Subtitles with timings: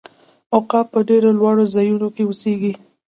[0.55, 2.73] عقاب په ډیرو لوړو ځایونو کې اوسیږي